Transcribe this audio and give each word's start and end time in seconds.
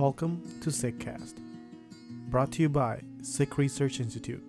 Welcome 0.00 0.40
to 0.62 0.70
SikhCast, 0.70 1.34
brought 2.30 2.52
to 2.52 2.62
you 2.62 2.70
by 2.70 3.02
Sikh 3.20 3.58
Research 3.58 4.00
Institute, 4.00 4.42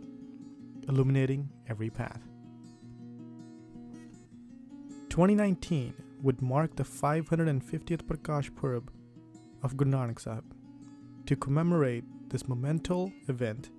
illuminating 0.87 1.49
every 1.67 1.89
path. 1.89 2.21
2019 5.09 5.93
would 6.21 6.41
mark 6.41 6.77
the 6.77 6.85
550th 6.85 8.03
Prakash 8.03 8.49
Purab 8.49 8.87
of 9.61 9.75
Guru 9.75 9.91
Nanak 9.91 10.21
Sahib. 10.21 10.55
To 11.25 11.35
commemorate 11.35 12.05
this 12.29 12.47
monumental 12.47 13.11
event, 13.27 13.71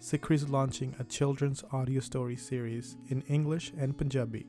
SikhRI 0.00 0.36
is 0.36 0.48
launching 0.48 0.96
a 0.98 1.04
children's 1.04 1.62
audio 1.72 2.00
story 2.00 2.36
series 2.36 2.96
in 3.08 3.20
English 3.28 3.74
and 3.76 3.94
Panjabi 3.98 4.46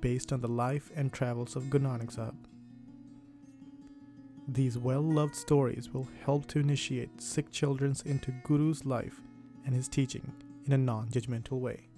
based 0.00 0.30
on 0.30 0.42
the 0.42 0.48
life 0.48 0.90
and 0.94 1.10
travels 1.10 1.56
of 1.56 1.70
Guru 1.70 1.86
Nanak 1.86 2.12
Sahib. 2.12 2.36
These 4.48 4.78
well 4.78 5.02
loved 5.02 5.34
stories 5.34 5.92
will 5.92 6.06
help 6.24 6.46
to 6.48 6.60
initiate 6.60 7.20
Sikh 7.20 7.50
children 7.50 7.96
into 8.04 8.32
Guru's 8.44 8.86
life 8.86 9.20
and 9.64 9.74
his 9.74 9.88
teaching 9.88 10.32
in 10.66 10.72
a 10.72 10.78
non 10.78 11.08
judgmental 11.08 11.58
way. 11.58 11.88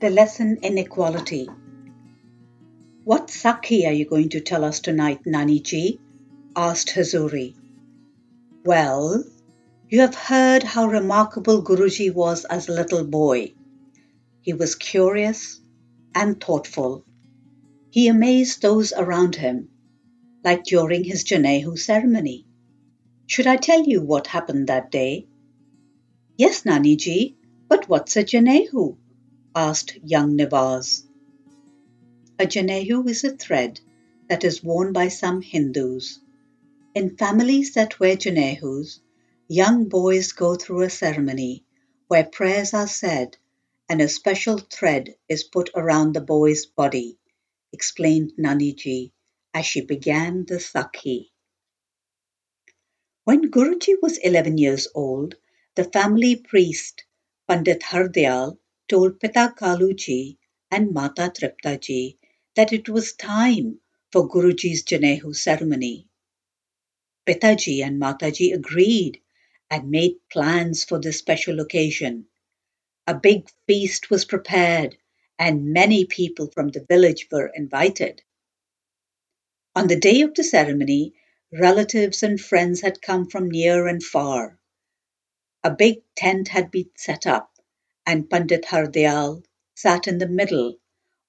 The 0.00 0.10
lesson 0.10 0.58
in 0.62 0.76
equality. 0.76 1.48
What 3.04 3.28
Sakhi 3.28 3.86
are 3.86 3.92
you 3.92 4.06
going 4.06 4.28
to 4.30 4.40
tell 4.40 4.64
us 4.64 4.80
tonight, 4.80 5.20
Nani 5.24 5.60
ji? 5.60 6.00
asked 6.56 6.88
Hazuri. 6.90 7.54
Well, 8.64 9.22
you 9.88 10.00
have 10.00 10.16
heard 10.16 10.64
how 10.64 10.88
remarkable 10.88 11.62
Guruji 11.62 12.12
was 12.12 12.44
as 12.44 12.68
a 12.68 12.72
little 12.72 13.04
boy. 13.04 13.54
He 14.42 14.52
was 14.52 14.74
curious 14.74 15.60
and 16.14 16.40
thoughtful 16.40 17.04
he 17.90 18.06
amazed 18.06 18.60
those 18.60 18.92
around 18.92 19.34
him, 19.36 19.70
like 20.44 20.62
during 20.64 21.04
his 21.04 21.24
Janehu 21.24 21.78
ceremony. 21.78 22.46
Should 23.26 23.46
I 23.46 23.56
tell 23.56 23.84
you 23.84 24.02
what 24.02 24.26
happened 24.26 24.66
that 24.66 24.90
day? 24.90 25.26
Yes, 26.36 26.64
Naniji, 26.64 27.36
but 27.66 27.88
what's 27.88 28.16
a 28.16 28.24
Janehu? 28.24 28.98
asked 29.54 29.98
young 30.04 30.36
Nivaz. 30.36 31.04
A 32.38 32.44
Janehu 32.44 33.08
is 33.08 33.24
a 33.24 33.36
thread 33.36 33.80
that 34.28 34.44
is 34.44 34.62
worn 34.62 34.92
by 34.92 35.08
some 35.08 35.40
Hindus. 35.40 36.20
In 36.94 37.16
families 37.16 37.72
that 37.72 37.98
wear 37.98 38.16
Janehus, 38.16 39.00
young 39.48 39.88
boys 39.88 40.32
go 40.32 40.54
through 40.56 40.82
a 40.82 40.90
ceremony 40.90 41.64
where 42.06 42.24
prayers 42.24 42.74
are 42.74 42.86
said 42.86 43.38
and 43.88 44.02
a 44.02 44.08
special 44.08 44.58
thread 44.58 45.14
is 45.28 45.42
put 45.44 45.70
around 45.74 46.12
the 46.12 46.20
boy's 46.20 46.66
body 46.66 47.18
explained 47.72 48.32
Naniji 48.38 49.12
as 49.54 49.66
she 49.66 49.80
began 49.80 50.44
the 50.46 50.56
Sakhi. 50.56 51.30
When 53.24 53.50
Guruji 53.50 53.94
was 54.00 54.18
11 54.18 54.58
years 54.58 54.88
old, 54.94 55.36
the 55.74 55.84
family 55.84 56.36
priest, 56.36 57.04
Pandit 57.46 57.82
Hardyal, 57.82 58.58
told 58.88 59.20
Pita 59.20 59.54
Kaluji 59.56 60.38
and 60.70 60.92
Mata 60.92 61.30
Triptaji 61.34 62.16
that 62.56 62.72
it 62.72 62.88
was 62.88 63.12
time 63.12 63.80
for 64.12 64.28
Guruji's 64.28 64.82
Janehu 64.84 65.36
ceremony. 65.36 66.08
Pitaji 67.26 67.84
and 67.84 68.00
Mataji 68.00 68.54
agreed 68.54 69.20
and 69.70 69.90
made 69.90 70.16
plans 70.32 70.84
for 70.84 70.98
this 70.98 71.18
special 71.18 71.60
occasion. 71.60 72.26
A 73.06 73.14
big 73.14 73.50
feast 73.66 74.08
was 74.10 74.24
prepared 74.24 74.96
and 75.38 75.72
many 75.72 76.04
people 76.04 76.50
from 76.52 76.68
the 76.68 76.84
village 76.88 77.28
were 77.30 77.46
invited. 77.46 78.22
On 79.76 79.86
the 79.86 80.00
day 80.00 80.22
of 80.22 80.34
the 80.34 80.44
ceremony, 80.44 81.14
relatives 81.52 82.22
and 82.22 82.40
friends 82.40 82.80
had 82.80 83.00
come 83.00 83.28
from 83.28 83.50
near 83.50 83.86
and 83.86 84.02
far. 84.02 84.58
A 85.64 85.70
big 85.70 86.02
tent 86.16 86.48
had 86.48 86.70
been 86.70 86.90
set 86.96 87.26
up, 87.26 87.50
and 88.06 88.28
Pandit 88.28 88.64
Hardyal 88.64 89.44
sat 89.74 90.08
in 90.08 90.18
the 90.18 90.28
middle 90.28 90.78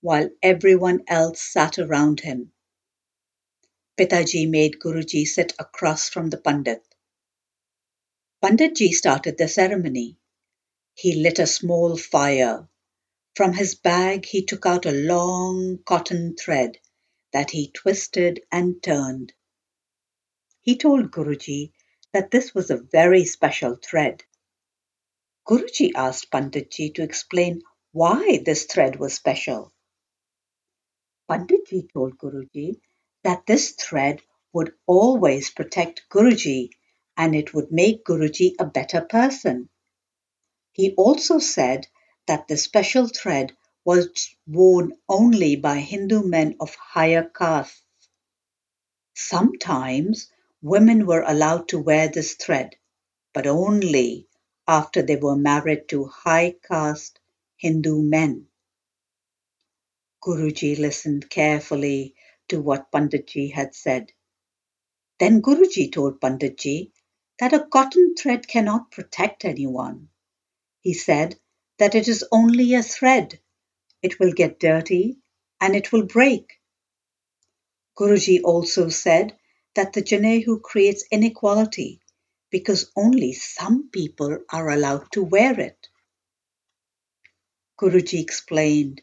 while 0.02 0.30
everyone 0.42 1.04
else 1.08 1.42
sat 1.42 1.78
around 1.78 2.20
him. 2.22 2.52
Pitaji 3.98 4.50
made 4.50 4.80
Guruji 4.80 5.26
sit 5.28 5.54
across 5.60 6.10
from 6.10 6.30
the 6.30 6.38
Pandit. 6.38 6.84
Panditji 8.44 8.94
started 8.94 9.38
the 9.38 9.48
ceremony. 9.48 10.18
He 10.96 11.22
lit 11.22 11.40
a 11.40 11.48
small 11.48 11.98
fire 11.98 12.68
from 13.36 13.54
his 13.54 13.76
bag 13.76 14.26
he 14.26 14.44
took 14.46 14.66
out 14.66 14.86
a 14.86 14.92
long 14.92 15.80
cotton 15.86 16.36
thread 16.36 16.78
that 17.34 17.52
he 17.52 17.72
twisted 17.72 18.42
and 18.52 18.82
turned. 18.84 19.34
He 20.62 20.78
told 20.78 21.12
Guruji 21.12 21.72
that 22.14 22.32
this 22.32 22.54
was 22.54 22.70
a 22.72 22.78
very 22.92 23.26
special 23.26 23.76
thread. 23.76 24.24
Guruji 25.48 25.92
asked 25.96 26.32
Panditji 26.32 26.94
to 26.96 27.04
explain 27.04 27.62
why 27.92 28.40
this 28.46 28.66
thread 28.66 29.00
was 29.00 29.14
special. 29.14 29.72
Panditji 31.30 31.92
told 31.94 32.18
Guruji 32.18 32.80
that 33.24 33.46
this 33.46 33.72
thread 33.72 34.22
would 34.54 34.74
always 34.88 35.52
protect 35.52 36.04
Guruji 36.10 36.70
and 37.18 37.36
it 37.36 37.54
would 37.54 37.72
make 37.72 38.06
Guruji 38.06 38.56
a 38.60 38.66
better 38.66 39.02
person. 39.02 39.70
He 40.74 40.94
also 40.96 41.40
said 41.40 41.88
that 42.30 42.48
the 42.48 42.58
special 42.58 43.08
thread 43.08 43.58
was 43.84 44.08
worn 44.48 44.94
only 45.10 45.56
by 45.56 45.80
Hindu 45.80 46.22
men 46.24 46.56
of 46.60 46.76
higher 46.76 47.24
castes. 47.24 47.82
Sometimes 49.16 50.32
women 50.62 51.08
were 51.08 51.24
allowed 51.26 51.70
to 51.70 51.80
wear 51.80 52.08
this 52.08 52.36
thread, 52.36 52.76
but 53.34 53.48
only 53.48 54.28
after 54.68 55.02
they 55.02 55.16
were 55.16 55.36
married 55.36 55.90
to 55.90 56.06
high 56.06 56.56
caste 56.68 57.20
Hindu 57.58 58.04
men. 58.04 58.48
Guruji 60.24 60.78
listened 60.78 61.32
carefully 61.32 62.14
to 62.50 62.62
what 62.62 62.92
Panditji 62.92 63.52
had 63.54 63.74
said. 63.74 64.12
Then 65.20 65.42
Guruji 65.42 65.92
told 65.92 66.22
Panditji 66.22 66.92
that 67.40 67.54
a 67.54 67.66
cotton 67.66 68.16
thread 68.16 68.48
cannot 68.48 68.92
protect 68.92 69.46
anyone. 69.46 70.10
He 70.82 70.94
said 70.94 71.40
that 71.80 71.96
it 71.96 72.08
is 72.08 72.26
only 72.32 72.76
a 72.76 72.84
thread. 72.84 73.40
It 74.04 74.20
will 74.20 74.34
get 74.34 74.60
dirty 74.60 75.18
and 75.62 75.76
it 75.76 75.92
will 75.92 76.06
break. 76.06 76.60
Guruji 77.98 78.42
also 78.44 78.90
said 78.90 79.38
that 79.76 79.94
the 79.94 80.02
Janehu 80.02 80.62
creates 80.62 81.06
inequality 81.12 82.02
because 82.52 82.92
only 82.96 83.34
some 83.34 83.90
people 83.90 84.40
are 84.52 84.70
allowed 84.70 85.12
to 85.14 85.24
wear 85.24 85.60
it. 85.60 85.88
Guruji 87.80 88.22
explained 88.22 89.02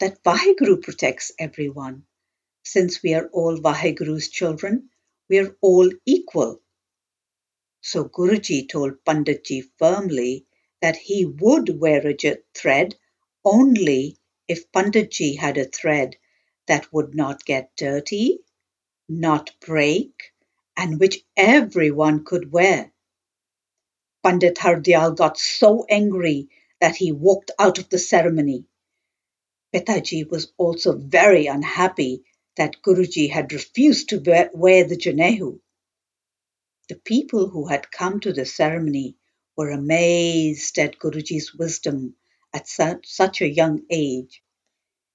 that 0.00 0.22
Vaheguru 0.24 0.82
protects 0.82 1.32
everyone. 1.38 2.04
Since 2.64 3.02
we 3.02 3.14
are 3.14 3.28
all 3.32 3.58
Vaheguru's 3.58 4.28
children, 4.28 4.90
we 5.28 5.38
are 5.38 5.56
all 5.60 5.90
equal. 6.06 6.60
So 7.82 8.04
Guruji 8.06 8.68
told 8.68 9.04
Panditji 9.06 9.64
firmly 9.78 10.46
that 10.84 10.96
he 10.96 11.24
would 11.24 11.80
wear 11.80 12.06
a 12.06 12.36
thread 12.54 12.94
only 13.42 14.18
if 14.46 14.70
Panditji 14.70 15.38
had 15.38 15.56
a 15.56 15.64
thread 15.64 16.14
that 16.66 16.92
would 16.92 17.14
not 17.14 17.42
get 17.46 17.74
dirty, 17.74 18.40
not 19.08 19.50
break, 19.64 20.12
and 20.76 21.00
which 21.00 21.24
everyone 21.38 22.22
could 22.22 22.52
wear. 22.52 22.92
Pandit 24.22 24.58
Hardyal 24.58 25.16
got 25.16 25.38
so 25.38 25.86
angry 25.88 26.50
that 26.82 26.96
he 26.96 27.12
walked 27.12 27.50
out 27.58 27.78
of 27.78 27.88
the 27.88 27.98
ceremony. 27.98 28.66
Pitaji 29.74 30.30
was 30.30 30.52
also 30.58 30.98
very 30.98 31.46
unhappy 31.46 32.24
that 32.58 32.82
Guruji 32.82 33.30
had 33.30 33.54
refused 33.54 34.10
to 34.10 34.50
wear 34.52 34.84
the 34.84 34.98
Janehu. 34.98 35.60
The 36.90 36.96
people 36.96 37.48
who 37.48 37.68
had 37.68 37.90
come 37.90 38.20
to 38.20 38.34
the 38.34 38.44
ceremony 38.44 39.16
were 39.56 39.70
amazed 39.70 40.78
at 40.78 40.98
Guruji's 40.98 41.54
wisdom 41.54 42.16
at 42.54 42.68
such 42.68 43.42
a 43.42 43.48
young 43.48 43.82
age. 43.90 44.42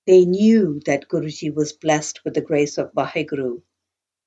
They 0.08 0.26
knew 0.26 0.82
that 0.86 1.08
Guruji 1.10 1.54
was 1.54 1.74
blessed 1.74 2.26
with 2.26 2.34
the 2.36 2.42
grace 2.42 2.78
of 2.78 2.94
Vaheguru. 2.94 3.62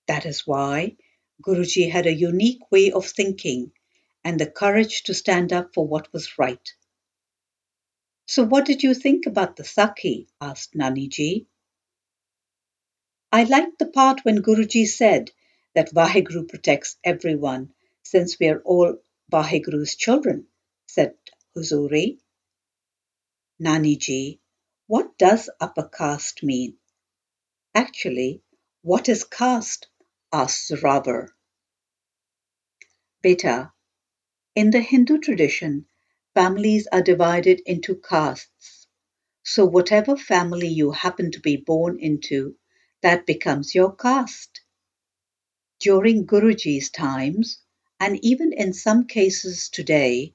That 0.08 0.26
is 0.26 0.46
why 0.46 0.96
Guruji 1.42 1.90
had 1.90 2.06
a 2.06 2.14
unique 2.14 2.70
way 2.70 2.92
of 2.92 3.06
thinking 3.06 3.72
and 4.24 4.40
the 4.40 4.46
courage 4.50 5.04
to 5.04 5.14
stand 5.14 5.52
up 5.52 5.74
for 5.74 5.86
what 5.86 6.12
was 6.12 6.38
right. 6.38 6.72
So, 8.26 8.44
what 8.44 8.66
did 8.66 8.82
you 8.82 8.94
think 8.94 9.26
about 9.26 9.56
the 9.56 9.64
Sakhi? 9.64 10.28
asked 10.40 10.74
Naniji. 10.74 11.46
I 13.32 13.44
liked 13.44 13.78
the 13.78 13.86
part 13.86 14.20
when 14.24 14.42
Guruji 14.42 14.86
said 14.86 15.30
that 15.74 15.92
Vaheguru 15.94 16.48
protects 16.48 16.96
everyone 17.04 17.72
since 18.04 18.38
we 18.38 18.48
are 18.48 18.60
all 18.60 18.96
Vaheguru's 19.32 19.96
children, 19.96 20.46
said 20.86 21.14
Hazuri. 21.56 22.18
Naniji, 23.60 24.40
what 24.88 25.18
does 25.18 25.48
upper 25.60 25.88
caste 25.88 26.42
mean? 26.44 26.76
Actually, 27.74 28.42
what 28.82 29.08
is 29.08 29.24
caste? 29.24 29.88
asked 30.32 30.68
Zorawar. 30.70 31.28
Beta, 33.22 33.72
in 34.54 34.70
the 34.70 34.82
Hindu 34.82 35.18
tradition, 35.20 35.86
families 36.34 36.86
are 36.92 37.02
divided 37.02 37.60
into 37.64 37.96
castes. 37.96 38.86
So 39.44 39.64
whatever 39.64 40.16
family 40.18 40.68
you 40.68 40.90
happen 40.92 41.30
to 41.32 41.40
be 41.40 41.56
born 41.56 41.98
into, 42.00 42.56
that 43.02 43.26
becomes 43.26 43.74
your 43.74 43.96
caste. 43.96 44.60
During 45.80 46.26
Guruji's 46.26 46.90
times, 46.90 47.61
and 48.02 48.18
even 48.24 48.52
in 48.52 48.72
some 48.72 49.06
cases 49.06 49.68
today, 49.68 50.34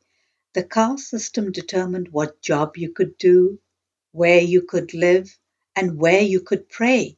the 0.53 0.63
caste 0.63 1.09
system 1.09 1.51
determined 1.51 2.07
what 2.07 2.41
job 2.41 2.77
you 2.77 2.89
could 2.93 3.17
do, 3.17 3.59
where 4.13 4.39
you 4.39 4.61
could 4.61 4.93
live, 4.93 5.37
and 5.75 5.99
where 5.99 6.21
you 6.21 6.39
could 6.39 6.69
pray. 6.69 7.17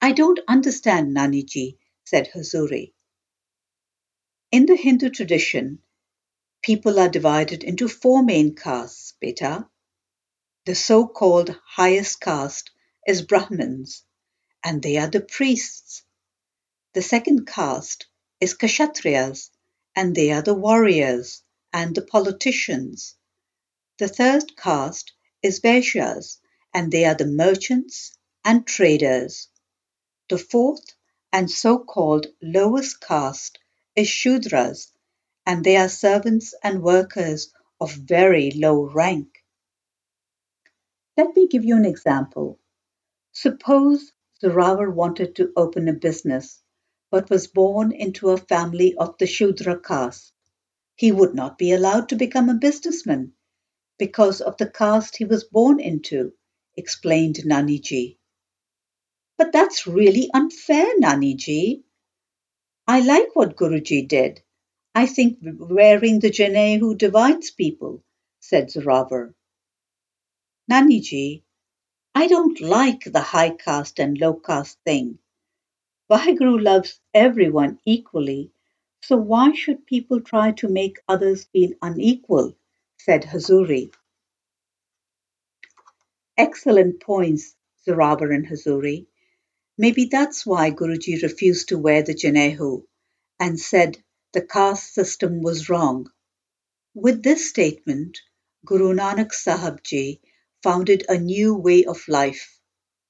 I 0.00 0.12
don't 0.12 0.40
understand, 0.48 1.14
Naniji, 1.14 1.76
said 2.06 2.30
Hazuri. 2.34 2.94
In 4.50 4.64
the 4.64 4.76
Hindu 4.76 5.10
tradition, 5.10 5.80
people 6.62 6.98
are 6.98 7.10
divided 7.10 7.62
into 7.62 7.86
four 7.86 8.22
main 8.22 8.54
castes, 8.54 9.12
beta. 9.20 9.68
The 10.64 10.74
so 10.74 11.06
called 11.06 11.54
highest 11.66 12.18
caste 12.18 12.70
is 13.06 13.20
Brahmins, 13.20 14.04
and 14.64 14.82
they 14.82 14.96
are 14.96 15.10
the 15.10 15.20
priests. 15.20 16.02
The 16.94 17.02
second 17.02 17.46
caste 17.46 18.06
is 18.40 18.54
Kshatriyas, 18.54 19.50
and 19.94 20.14
they 20.14 20.32
are 20.32 20.42
the 20.42 20.54
warriors 20.54 21.42
and 21.72 21.94
the 21.94 22.02
politicians. 22.02 23.14
The 23.98 24.08
third 24.08 24.56
caste 24.56 25.12
is 25.42 25.60
Vaishyas, 25.60 26.38
and 26.74 26.90
they 26.90 27.04
are 27.04 27.14
the 27.14 27.26
merchants 27.26 28.16
and 28.44 28.66
traders. 28.66 29.48
The 30.28 30.38
fourth 30.38 30.94
and 31.32 31.50
so 31.50 31.78
called 31.78 32.26
lowest 32.42 33.00
caste 33.00 33.58
is 33.94 34.08
Shudras, 34.08 34.92
and 35.46 35.64
they 35.64 35.76
are 35.76 35.88
servants 35.88 36.54
and 36.62 36.82
workers 36.82 37.52
of 37.80 37.92
very 37.92 38.52
low 38.52 38.84
rank. 38.84 39.28
Let 41.16 41.36
me 41.36 41.48
give 41.48 41.64
you 41.64 41.76
an 41.76 41.84
example. 41.84 42.58
Suppose 43.32 44.12
Zorawar 44.42 44.92
wanted 44.92 45.36
to 45.36 45.52
open 45.56 45.88
a 45.88 45.92
business, 45.92 46.62
but 47.10 47.30
was 47.30 47.48
born 47.48 47.92
into 47.92 48.30
a 48.30 48.36
family 48.36 48.94
of 48.96 49.18
the 49.18 49.26
Shudra 49.26 49.80
caste. 49.80 50.32
He 50.96 51.12
would 51.12 51.34
not 51.34 51.58
be 51.58 51.72
allowed 51.72 52.08
to 52.10 52.16
become 52.16 52.48
a 52.48 52.54
businessman 52.54 53.32
because 53.98 54.40
of 54.40 54.56
the 54.56 54.70
caste 54.70 55.16
he 55.16 55.24
was 55.24 55.44
born 55.44 55.80
into, 55.80 56.32
explained 56.76 57.36
Naniji. 57.44 58.18
But 59.38 59.52
that's 59.52 59.86
really 59.86 60.30
unfair, 60.34 60.86
Naniji. 61.00 61.82
I 62.86 63.00
like 63.00 63.34
what 63.34 63.56
Guruji 63.56 64.08
did. 64.08 64.42
I 64.94 65.06
think 65.06 65.38
wearing 65.42 66.20
the 66.20 66.30
Janehu 66.30 66.98
divides 66.98 67.50
people, 67.50 68.02
said 68.40 68.68
Zorawar. 68.70 69.34
Naniji, 70.70 71.42
I 72.14 72.26
don't 72.26 72.60
like 72.60 73.04
the 73.04 73.20
high 73.20 73.50
caste 73.50 74.00
and 74.00 74.18
low 74.18 74.34
caste 74.34 74.78
thing. 74.84 75.18
Vaheguru 76.10 76.60
loves 76.60 76.98
everyone 77.14 77.78
equally, 77.84 78.50
so 79.00 79.16
why 79.16 79.52
should 79.52 79.86
people 79.86 80.20
try 80.20 80.50
to 80.50 80.66
make 80.66 80.98
others 81.06 81.44
feel 81.44 81.70
unequal? 81.80 82.56
said 82.98 83.22
Hazuri. 83.22 83.92
Excellent 86.36 87.00
points, 87.00 87.54
Zorawar 87.86 88.34
and 88.34 88.44
Hazuri. 88.44 89.06
Maybe 89.78 90.06
that's 90.06 90.44
why 90.44 90.72
Guruji 90.72 91.22
refused 91.22 91.68
to 91.68 91.78
wear 91.78 92.02
the 92.02 92.14
Janehu 92.14 92.84
and 93.38 93.60
said 93.60 94.02
the 94.32 94.42
caste 94.42 94.92
system 94.92 95.42
was 95.42 95.68
wrong. 95.68 96.10
With 96.92 97.22
this 97.22 97.48
statement, 97.48 98.18
Guru 98.66 98.94
Nanak 98.94 99.32
Sahib 99.32 99.84
Ji 99.84 100.20
founded 100.60 101.04
a 101.08 101.16
new 101.18 101.54
way 101.54 101.84
of 101.84 102.08
life, 102.08 102.58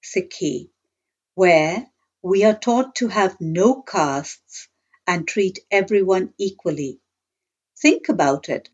Sikhi, 0.03 0.69
where 1.35 1.91
we 2.23 2.45
are 2.45 2.59
taught 2.59 2.97
to 2.97 3.09
have 3.09 3.41
no 3.41 3.81
castes 3.81 4.69
and 5.07 5.27
treat 5.27 5.59
everyone 5.71 6.35
equally. 6.39 7.01
Think 7.81 8.11
about 8.11 8.51
it. 8.51 8.69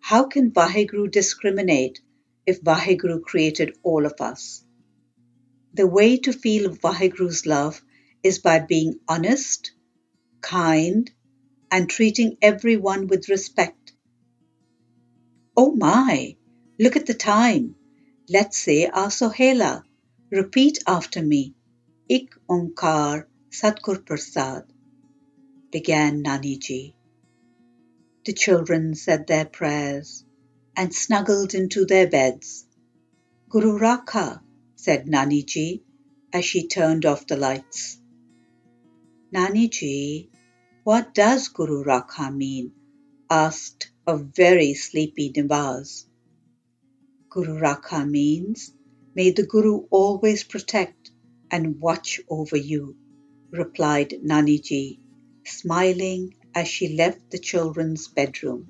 How 0.00 0.24
can 0.24 0.50
Vaheguru 0.50 1.10
discriminate 1.10 2.00
if 2.46 2.62
Vaheguru 2.62 3.20
created 3.22 3.76
all 3.82 4.06
of 4.06 4.14
us? 4.20 4.64
The 5.74 5.86
way 5.86 6.16
to 6.18 6.32
feel 6.32 6.70
Vaheguru's 6.70 7.44
love 7.44 7.82
is 8.22 8.38
by 8.38 8.60
being 8.60 8.98
honest, 9.06 9.72
kind, 10.40 11.10
and 11.70 11.90
treating 11.90 12.38
everyone 12.40 13.08
with 13.08 13.28
respect. 13.28 13.92
Oh 15.54 15.72
my, 15.72 16.36
look 16.78 16.96
at 16.96 17.04
the 17.04 17.14
time. 17.14 17.74
Let's 18.28 18.56
say 18.56 18.86
our 18.86 19.08
Sohela. 19.08 19.82
Repeat 20.30 20.82
after 20.86 21.22
me. 21.22 21.54
Ik 22.08 22.36
Onkar 22.48 23.26
Satgur 23.50 23.98
Prasad, 24.06 24.64
began 25.72 26.22
Naniji. 26.22 26.94
The 28.24 28.32
children 28.32 28.94
said 28.94 29.26
their 29.26 29.44
prayers 29.44 30.24
and 30.76 30.94
snuggled 30.94 31.52
into 31.52 31.84
their 31.84 32.06
beds. 32.06 32.64
Guru 33.48 33.76
Rakha, 33.80 34.40
said 34.76 35.06
Naniji 35.06 35.82
as 36.32 36.44
she 36.44 36.68
turned 36.68 37.04
off 37.04 37.26
the 37.26 37.36
lights. 37.36 37.98
Naniji, 39.34 40.28
what 40.84 41.12
does 41.12 41.48
Guru 41.48 41.82
Rakha 41.82 42.32
mean? 42.32 42.70
asked 43.28 43.90
a 44.06 44.16
very 44.16 44.74
sleepy 44.74 45.32
Nivaz. 45.32 46.06
Guru 47.30 47.58
Rakha 47.58 48.08
means, 48.08 48.72
may 49.16 49.32
the 49.32 49.44
Guru 49.44 49.86
always 49.90 50.44
protect 50.44 51.10
and 51.51 51.79
watch 51.79 52.19
over 52.29 52.57
you, 52.57 52.95
replied 53.51 54.13
Naniji, 54.25 54.99
smiling 55.45 56.35
as 56.55 56.67
she 56.67 56.95
left 56.95 57.31
the 57.31 57.39
children's 57.39 58.07
bedroom. 58.07 58.67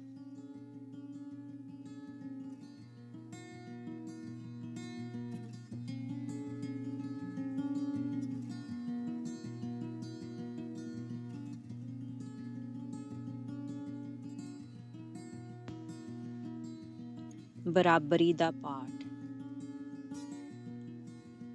ਬਰਾਬਰੀ 17.67 18.33
ਦਾ 18.33 18.51
ਪਾਠ 18.51 19.03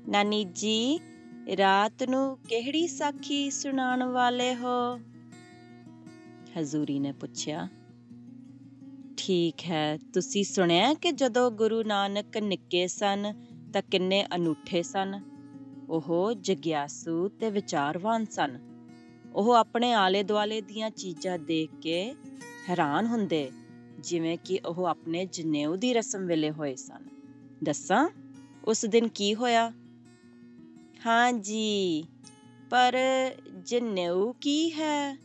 ਨਾਨੀ 0.09 0.45
ਜੀ 0.45 1.01
ਰਾਤ 1.48 2.04
ਨੂੰ 2.04 2.38
ਕਿਹੜੀ 2.50 2.88
ਸਾਖੀ 2.88 3.50
ਸੁਣਾਉਣ 3.50 4.04
ਵਾਲੇ 4.04 4.56
ਹੋ? 4.56 5.00
ਹਜ਼ੂਰੀ 6.58 7.00
ਨੇ 7.00 7.12
ਪੁੱਛਿਆ, 7.12 7.68
ਠੀਕ 9.18 9.64
ਹੈ, 9.70 9.98
ਤੁਸੀਂ 10.14 10.44
ਸੁਣਿਆ 10.44 10.94
ਕਿ 10.94 11.12
ਜਦੋਂ 11.12 11.52
ਗੁਰੂ 11.52 11.84
ਨਾਨਕ 11.84 12.38
ਨਿੱਕੇ 12.38 12.88
ਸਨ 12.88 13.34
ਤਾਂ 13.74 13.82
ਕਿੰਨੇ 13.82 14.26
ਅਨੂਠੇ 14.36 14.84
ਸਨ? 14.84 15.20
ਉਹ 15.90 16.34
ਜਗਿਆਸੂ 16.34 17.28
ਤੇ 17.30 17.50
ਵਿਚਾਰਵਾਨ 17.50 18.26
ਸਨ। 18.26 18.60
ਉਹ 19.36 19.52
ਆਪਣੇ 19.52 19.94
ਆਲੇ 19.94 20.24
ਦੁਆਲੇ 20.24 20.62
ਦੀਆਂ 20.62 20.90
ਚੀਜ਼ਾਂ 20.90 21.40
ਦੇਖ 21.40 21.70
ਕੇ 21.82 22.16
ਹੈਰਾਨ 22.70 23.06
ਹੁੰਦੇ, 23.06 23.52
ਜਿਵੇਂ 24.00 24.38
ਕਿ 24.38 24.60
ਉਹ 24.66 24.86
ਆਪਣੇ 24.86 25.26
ਜਨੇਊ 25.26 25.76
ਦੀ 25.76 25.94
ਰਸਮ 25.94 26.26
ਵੇਲੇ 26.26 26.52
ਹੋਏ 26.52 26.76
ਸਨ। 26.76 27.06
ਦੱਸਾਂ, 27.64 28.10
ਉਸ 28.66 28.86
ਦਿਨ 28.86 29.08
ਕੀ 29.08 29.36
ਹੋਇਆ? 29.36 29.72
ਹਾਂ 31.06 31.34
ਜੀ 31.34 32.04
ਪਰ 32.70 32.96
ਜਨੇਊ 33.64 34.34
ਕੀ 34.34 34.72
ਹੈ? 34.72 35.18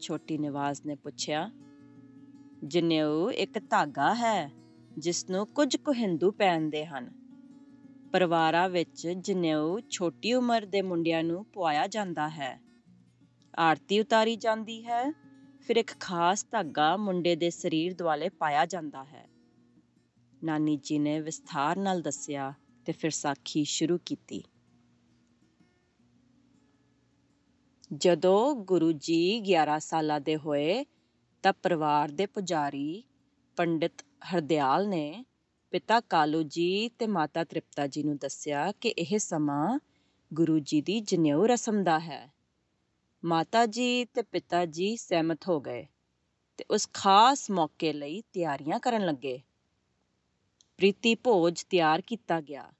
ਛੋਟੀ 0.00 0.38
ਨਿਵਾਜ਼ 0.38 0.80
ਨੇ 0.86 0.94
ਪੁੱਛਿਆ 0.94 1.50
ਜਨੇਊ 2.64 3.30
ਇੱਕ 3.30 3.58
ਧਾਗਾ 3.58 4.14
ਹੈ, 4.14 4.50
ਜਿਸ 4.98 5.30
ਨੂੰ 5.30 5.46
ਕੁਝ 5.46 5.76
ਕੁ 5.76 5.92
ਹਿੰਦੂ 5.92 6.30
ਪਹਿਨਦੇ 6.30 6.86
ਹਨ। 6.86 7.10
ਪਰਿਵਾਰਾਂ 8.12 8.68
ਵਿੱਚ 8.68 9.08
ਜਨੇਊ 9.08 9.80
ਛੋਟੀ 9.90 10.32
ਉਮਰ 10.32 10.64
ਦੇ 10.64 10.82
ਮੁੰਡਿਆਂ 10.82 11.24
ਨੂੰ 11.24 11.44
ਪਵਾਇਆ 11.44 11.86
ਜਾਂਦਾ 11.86 12.28
ਹੈ। 12.28 12.60
ਆਰਤੀ 13.58 14.00
ਉਤਾਰੀ 14.00 14.36
ਜਾਂਦੀ 14.36 14.86
ਹੈ, 14.86 15.12
ਫਿਰ 15.60 15.76
ਇੱਕ 15.76 15.90
ਖਾਸ 16.00 16.46
ਧਾਗਾ 16.50 16.96
ਮੁੰਡੇ 16.96 17.36
ਦੇ 17.36 17.50
ਸਰੀਰ 17.50 17.94
ਦੁਆਲੇ 17.94 18.28
ਪਾਇਆ 18.28 18.66
ਜਾਂਦਾ 18.66 19.04
ਹੈ। 19.04 19.28
ਨਾਨੀ 20.44 20.76
ਜੀ 20.76 20.98
ਨੇ 20.98 21.20
ਵਿਸਥਾਰ 21.20 21.76
ਨਾਲ 21.76 22.02
ਦੱਸਿਆ 22.02 22.54
ਤੇ 22.88 22.92
ਫਿਰ 22.92 23.10
ਸਾਖੀ 23.10 23.64
ਸ਼ੁਰੂ 23.64 23.98
ਕੀਤੀ। 24.04 24.42
ਜਦੋਂ 27.94 28.54
ਗੁਰੂ 28.54 28.92
ਜੀ 28.92 29.40
11 29.40 29.78
ਸਾਲਾਂ 29.78 30.20
ਦੇ 30.20 30.36
ਹੋਏ, 30.36 30.84
ਤਾਂ 31.42 31.52
ਪਰਿਵਾਰ 31.52 32.08
ਦੇ 32.08 32.26
ਪੁਜਾਰੀ 32.26 33.04
ਪੰਡਿਤ 33.56 33.92
ਹਰਦਿਆਲ 34.02 34.88
ਨੇ 34.88 35.24
ਪਿਤਾ 35.70 36.00
ਕਾਲੂ 36.00 36.42
ਜੀ 36.42 36.88
ਤੇ 36.88 37.06
ਮਾਤਾ 37.06 37.44
ਤ੍ਰਿਪਤਾ 37.44 37.86
ਜੀ 37.86 38.02
ਨੂੰ 38.02 38.16
ਦੱਸਿਆ 38.16 38.72
ਕਿ 38.72 38.88
ਇਹ 38.88 39.18
ਸਮਾਂ 39.18 39.78
ਗੁਰੂ 40.34 40.58
ਜੀ 40.58 40.80
ਦੀ 40.80 41.00
ਜਨੇਊ 41.00 41.46
ਰਸਮ 41.46 41.84
ਦਾ 41.84 41.98
ਹੈ। 41.98 42.32
ਮਾਤਾ 43.24 43.66
ਜੀ 43.66 44.04
ਤੇ 44.04 44.22
ਪਿਤਾ 44.22 44.66
ਜੀ 44.66 44.96
ਸਹਿਮਤ 44.96 45.48
ਹੋ 45.48 45.60
ਗਏ 45.60 45.86
ਤੇ 46.56 46.64
ਉਸ 46.70 46.88
ਖਾਸ 46.92 47.50
ਮੌਕੇ 47.50 47.92
ਲਈ 47.92 48.20
ਤਿਆਰੀਆਂ 48.20 48.80
ਕਰਨ 48.80 49.06
ਲੱਗੇ। 49.06 49.40
ਪ੍ਰੀਤੀ 50.76 51.14
ਭੋਜ 51.14 51.62
ਤਿਆਰ 51.62 52.00
ਕੀਤਾ 52.00 52.40
ਗਿਆ। 52.40 52.72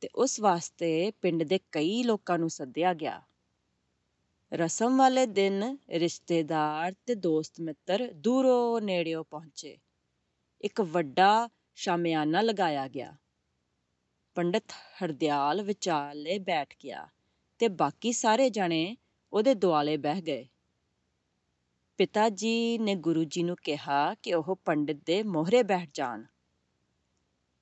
ਤੇ 0.00 0.08
ਉਸ 0.14 0.40
ਵਾਸਤੇ 0.40 1.10
ਪਿੰਡ 1.10 1.42
ਦੇ 1.42 1.60
ਕਈ 1.72 2.02
ਲੋਕਾਂ 2.02 2.38
ਨੂੰ 2.38 2.50
ਸੱਦਿਆ 2.50 2.94
ਗਿਆ। 2.94 3.22
ਰਸਮ 4.52 4.98
ਵਾਲੇ 4.98 5.26
ਦਿਨ 5.26 5.76
ਰਿਸ਼ਤੇਦਾਰ 5.90 6.94
ਤੇ 7.06 7.14
ਦੋਸਤ 7.14 7.60
ਮਿੱਤਰ 7.60 8.12
ਦੂਰੋਂ 8.12 8.80
ਨੇੜਿਓਂ 8.80 9.24
ਪਹੁੰਚੇ। 9.24 9.78
ਇੱਕ 10.60 10.80
ਵੱਡਾ 10.80 11.48
ਸ਼ਾਮਿਆਨਾ 11.74 12.40
ਲਗਾਇਆ 12.40 12.88
ਗਿਆ। 12.88 13.16
ਪੰਡਤ 14.34 14.64
ਹਰਦਿਆਲ 14.70 15.62
ਵਿਚਾਲੇ 15.62 16.38
ਬੈਠ 16.38 16.74
ਗਿਆ 16.84 17.08
ਤੇ 17.58 17.68
ਬਾਕੀ 17.68 18.12
ਸਾਰੇ 18.12 18.50
ਜਣੇ 18.50 18.96
ਉਹਦੇ 19.32 19.54
ਦੁਆਲੇ 19.54 19.96
ਬਹਿ 19.96 20.22
ਗਏ। 20.22 20.48
ਪਿਤਾ 21.96 22.28
ਜੀ 22.28 22.78
ਨੇ 22.78 22.94
ਗੁਰੂ 22.94 23.24
ਜੀ 23.24 23.42
ਨੂੰ 23.42 23.56
ਕਿਹਾ 23.56 24.14
ਕਿ 24.14 24.34
ਉਹ 24.34 24.56
ਪੰਡਿਤ 24.64 24.96
ਦੇ 25.06 25.22
ਮੋਹਰੇ 25.22 25.62
ਬੈਠ 25.62 25.90
ਜਾਣ। 25.94 26.24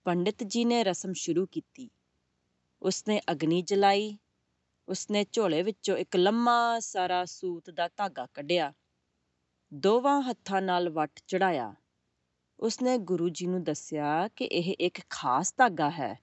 ਪੰਡਿਤ 0.05 0.45
ਜੀ 0.45 0.65
ਨੇ 0.65 0.85
ਰਸਮ 0.85 1.13
ਸ਼ੁਰੂ 1.13 1.47
ਕੀਤੀ। 1.47 1.91
ਉਸਨੇ 2.83 3.21
ਅਗਨੀ 3.33 3.63
ਜਲਾਈ, 3.63 4.19
ਉਸਨੇ 4.89 5.27
ਝੋਲੇ 5.33 5.63
ਵਿੱਚੋਂ 5.63 5.97
ਇੱਕ 5.97 6.17
ਲੰਮਾ 6.17 6.79
ਸਾਰਾ 6.79 7.25
ਸੂਤ 7.25 7.71
ਦਾ 7.71 7.89
ਧਾਗਾ 7.89 8.27
ਕੱਢਿਆ। 8.35 8.73
ਦੋਵਾਂ 9.75 10.23
ਹੱਥਾਂ 10.23 10.63
ਨਾਲ 10.63 10.89
ਵੱਟ 10.89 11.21
ਚੜਾਇਆ। 11.27 11.75
ਉਸਨੇ 12.61 12.99
ਗੁਰੂ 12.99 13.29
ਜੀ 13.29 13.47
ਨੂੰ 13.47 13.65
ਦੱਸਿਆ 13.65 14.29
ਕਿ 14.29 14.45
ਇਹ 14.45 14.77
ਇੱਕ 14.81 15.01
ਖਾਸ 15.11 15.55
ਧਾਗਾ 15.57 15.91
ਹੈ। 15.91 16.21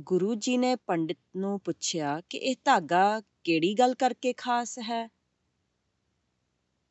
ਗੁਰੂ 0.00 0.34
ਜੀ 0.34 0.56
ਨੇ 0.56 0.76
ਪੰਡਿਤ 0.76 1.18
ਨੂੰ 1.36 1.60
ਪੁੱਛਿਆ 1.60 2.20
ਕਿ 2.20 2.38
ਇਹ 2.38 2.56
ਧਾਗਾ 2.64 3.20
ਕਿਹੜੀ 3.44 3.74
ਗੱਲ 3.74 3.94
ਕਰਕੇ 3.94 4.32
ਖਾਸ 4.32 4.78
ਹੈ? 4.78 5.08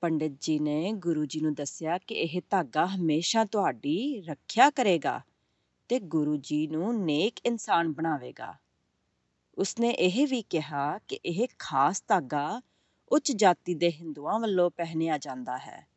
ਪੰਡਿਤ 0.02 0.32
ਜੀ 0.40 0.60
ਨੇ 0.60 0.94
ਗੁਰੂ 0.94 1.26
ਜੀ 1.26 1.40
ਨੂੰ 1.40 1.54
ਦੱਸਿਆ 1.54 1.98
ਕਿ 1.98 2.16
ਇਹ 2.16 2.42
ਧਾਗਾ 2.50 2.86
ਹਮੇਸ਼ਾ 2.86 3.46
ਤੁਹਾਡੀ 3.46 4.22
ਰੱਖਿਆ 4.22 4.70
ਕਰੇਗਾ। 4.70 5.22
ਤੇ 5.92 6.00
ਗੁਰੂ 6.00 6.38
ਜੀ 6.38 6.68
ਨੂੰ 6.68 7.06
ਨੇਕ 7.06 7.40
ਇਨਸਾਨ 7.46 7.94
ਬਣਾਵੇਗਾ। 7.94 8.58
ਉਸਨੇ 9.58 9.90
ਇਹ 9.90 10.28
ਵੀ 10.28 10.42
ਕਿਹਾ 10.42 10.98
ਕਿ 10.98 11.20
ਇਹ 11.26 11.48
ਖਾਸ 11.60 12.04
ਧਾਗਾ 12.08 12.62
ਉੱਚ 13.08 13.32
ਜਾਤੀ 13.32 13.76
ਦੇ 13.76 13.92
ਹਿੰਦੂਆਂ 13.92 14.40
ਵੱਲੋਂ 14.40 14.72
ਪਹਿਨਿਆ 14.72 15.18
ਜਾਂਦਾ 15.18 15.58
ਹੈ। 15.58 15.88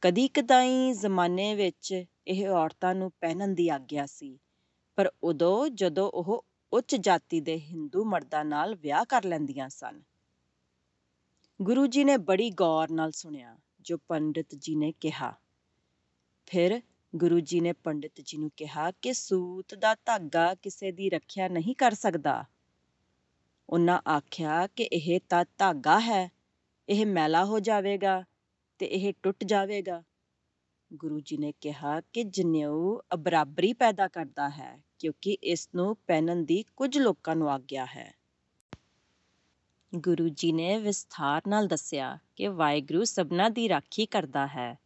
ਕਦੀ 0.00 0.28
ਕਦਾਈ 0.28 0.92
ਜ਼ਮਾਨੇ 0.92 1.54
ਵਿੱਚ 1.54 2.04
ਇਹ 2.26 2.48
ਔਰਤਾਂ 2.48 2.94
ਨੂੰ 2.94 3.10
ਪਹਿਨਣ 3.10 3.48
ਦੀ 3.48 3.68
ਆਗਿਆ 3.68 4.06
ਸੀ, 4.06 4.38
ਪਰ 4.96 5.12
ਉਦੋਂ 5.22 5.68
ਜਦੋਂ 5.68 6.10
ਉਹ 6.14 6.44
ਉੱਚ 6.72 6.96
ਜਾਤੀ 6.96 7.40
ਦੇ 7.40 7.60
ਹਿੰਦੂ 7.60 8.04
ਮਰਦਾਂ 8.04 8.44
ਨਾਲ 8.44 8.74
ਵਿਆਹ 8.74 9.04
ਕਰ 9.04 9.24
ਲੈਂਦੀਆਂ 9.24 9.68
ਸਨ। 9.68 10.02
ਗੁਰੂ 11.62 11.86
ਜੀ 11.86 12.04
ਨੇ 12.04 12.16
ਬੜੀ 12.16 12.50
ਗੌਰ 12.50 12.90
ਨਾਲ 12.90 13.10
ਸੁਣਿਆ, 13.10 13.58
ਜੋ 13.80 13.98
ਪੰਡਿਤ 14.08 14.54
ਜੀ 14.54 14.74
ਨੇ 14.74 14.92
ਕਿਹਾ। 15.00 15.34
ਫਿਰ 16.46 16.82
ਗੁਰੂ 17.14 17.40
ਜੀ 17.40 17.60
ਨੇ 17.60 17.72
ਪੰਡਿਤ 17.72 18.20
ਜੀ 18.24 18.38
ਨੂੰ 18.38 18.50
ਕਿਹਾ 18.56 18.90
ਕਿ 18.90 19.12
ਸੂਤ 19.12 19.74
ਦਾ 19.74 19.94
ਧਾਗਾ 19.94 20.54
ਕਿਸੇ 20.54 20.92
ਦੀ 20.92 21.10
ਰੱਖਿਆ 21.10 21.48
ਨਹੀਂ 21.48 21.74
ਕਰ 21.74 21.94
ਸਕਦਾ। 21.94 22.44
ਉਹਨਾਂ 23.70 24.00
ਆਖਿਆ 24.08 24.66
ਕਿ 24.66 24.82
ਇਹ 24.82 25.20
ਤਾਂ 25.28 25.44
ਧਾਗਾ 25.58 26.00
ਹੈ, 26.00 26.30
ਇਹ 26.88 27.06
ਮੈਲਾ 27.06 27.44
ਹੋ 27.44 27.60
ਜਾਵੇਗਾ 27.60 28.24
ਤੇ 28.78 28.86
ਇਹ 28.86 29.14
ਟੁੱਟ 29.22 29.44
ਜਾਵੇਗਾ। 29.44 30.02
ਗੁਰੂ 30.92 31.20
ਜੀ 31.20 31.36
ਨੇ 31.36 31.52
ਕਿਹਾ 31.60 32.00
ਕਿ 32.00 32.24
ਜਨੇਊ 32.24 32.98
ਅਬਰਾਬਰੀ 33.14 33.72
ਪੈਦਾ 33.72 34.08
ਕਰਦਾ 34.08 34.48
ਹੈ, 34.48 34.82
ਕਿਉਂਕਿ 34.98 35.32
ਇਸ 35.32 35.68
ਨੂੰ 35.74 35.96
ਪਹਿਨਣ 35.96 36.36
ਦੀ 36.36 36.64
ਕੁਝ 36.76 36.98
ਲੋਕਾਂ 36.98 37.36
ਨੂੰ 37.36 37.50
ਆਗਿਆ 37.50 37.86
ਹੈ। 37.86 38.14
ਗੁਰੂ 39.94 40.28
ਜੀ 40.28 40.52
ਨੇ 40.52 40.78
ਵਿਸਥਾਰ 40.78 41.42
ਨਾਲ 41.48 41.66
ਦੱਸਿਆ 41.66 42.18
ਕਿ 42.36 42.48
ਵਾਹਿਗੁਰੂ 42.48 43.04
ਸਭਨਾ 43.04 43.48
ਦੀ 43.48 43.68
ਰਾਖੀ 43.68 44.06
ਕਰਦਾ 44.06 44.46
ਹੈ। 44.46 44.81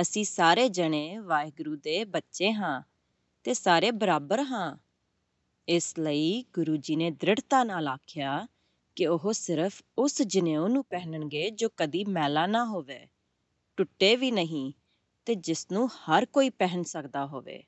ਅਸੀਂ 0.00 0.24
ਸਾਰੇ 0.24 0.68
ਜਣੇ 0.68 1.18
ਵਾਹਿਗੁਰੂ 1.18 1.76
ਦੇ 1.76 2.04
ਬੱਚੇ 2.04 2.52
ਹਾਂ 2.52 2.82
ਤੇ 3.44 3.54
ਸਾਰੇ 3.54 3.90
ਬਰਾਬਰ 3.90 4.40
ਹਾਂ। 4.40 4.78
ਇਸ 5.68 5.98
ਲਈ 5.98 6.44
ਗੁਰੂ 6.54 6.76
ਜੀ 6.76 6.96
ਨੇ 6.96 7.10
ਦ੍ਰਿੜਤਾ 7.10 7.64
ਨਾਲ 7.64 7.88
ਆਖਿਆ 7.88 8.46
ਕਿ 8.96 9.06
ਉਹ 9.06 9.32
ਸਿਰਫ 9.32 9.82
ਉਸ 9.98 10.22
ਜਨੇਊ 10.22 10.68
ਨੂੰ 10.68 10.84
ਪਹਿਨਣਗੇ 10.84 11.50
ਜੋ 11.50 11.68
ਕਦੀ 11.76 12.04
ਮੈਲਾ 12.04 12.46
ਨਾ 12.46 12.64
ਹੋਵੇ, 12.64 13.06
ਟੁੱਟੇ 13.76 14.16
ਵੀ 14.16 14.30
ਨਹੀਂ 14.30 14.72
ਤੇ 15.26 15.34
ਜਿਸ 15.34 15.66
ਨੂੰ 15.72 15.88
ਹਰ 15.88 16.26
ਕੋਈ 16.26 16.50
ਪਹਿਨ 16.50 16.82
ਸਕਦਾ 16.82 17.26
ਹੋਵੇ। 17.26 17.62